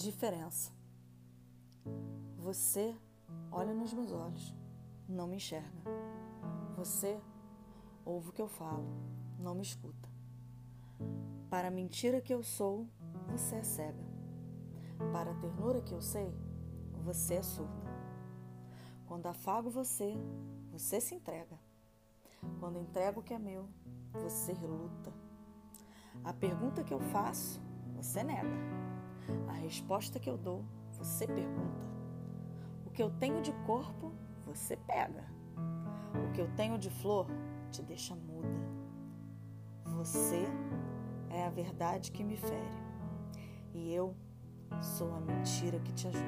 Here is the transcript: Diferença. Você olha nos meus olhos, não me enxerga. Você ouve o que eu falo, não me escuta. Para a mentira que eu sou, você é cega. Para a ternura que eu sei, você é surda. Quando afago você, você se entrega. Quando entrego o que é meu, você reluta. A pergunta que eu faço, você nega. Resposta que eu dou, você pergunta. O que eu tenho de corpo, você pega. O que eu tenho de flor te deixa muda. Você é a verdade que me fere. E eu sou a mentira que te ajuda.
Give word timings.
Diferença. 0.00 0.72
Você 2.38 2.96
olha 3.52 3.74
nos 3.74 3.92
meus 3.92 4.10
olhos, 4.10 4.56
não 5.06 5.26
me 5.26 5.36
enxerga. 5.36 5.78
Você 6.74 7.20
ouve 8.02 8.30
o 8.30 8.32
que 8.32 8.40
eu 8.40 8.48
falo, 8.48 8.86
não 9.38 9.54
me 9.54 9.60
escuta. 9.60 10.08
Para 11.50 11.68
a 11.68 11.70
mentira 11.70 12.18
que 12.18 12.32
eu 12.32 12.42
sou, 12.42 12.88
você 13.28 13.56
é 13.56 13.62
cega. 13.62 14.02
Para 15.12 15.32
a 15.32 15.34
ternura 15.34 15.82
que 15.82 15.92
eu 15.92 16.00
sei, 16.00 16.34
você 17.04 17.34
é 17.34 17.42
surda. 17.42 17.90
Quando 19.06 19.26
afago 19.26 19.68
você, 19.68 20.14
você 20.72 20.98
se 20.98 21.14
entrega. 21.14 21.60
Quando 22.58 22.78
entrego 22.78 23.20
o 23.20 23.22
que 23.22 23.34
é 23.34 23.38
meu, 23.38 23.68
você 24.14 24.54
reluta. 24.54 25.12
A 26.24 26.32
pergunta 26.32 26.82
que 26.82 26.94
eu 26.94 27.00
faço, 27.00 27.60
você 27.94 28.24
nega. 28.24 28.89
Resposta 29.60 30.18
que 30.18 30.28
eu 30.28 30.38
dou, 30.38 30.64
você 30.92 31.26
pergunta. 31.26 31.86
O 32.86 32.90
que 32.90 33.02
eu 33.02 33.10
tenho 33.10 33.42
de 33.42 33.52
corpo, 33.66 34.12
você 34.46 34.74
pega. 34.74 35.24
O 36.26 36.32
que 36.32 36.40
eu 36.40 36.48
tenho 36.56 36.78
de 36.78 36.88
flor 36.88 37.26
te 37.70 37.82
deixa 37.82 38.16
muda. 38.16 38.48
Você 39.84 40.44
é 41.28 41.44
a 41.44 41.50
verdade 41.50 42.10
que 42.10 42.24
me 42.24 42.36
fere. 42.36 42.80
E 43.74 43.92
eu 43.92 44.16
sou 44.80 45.12
a 45.14 45.20
mentira 45.20 45.78
que 45.78 45.92
te 45.92 46.08
ajuda. 46.08 46.24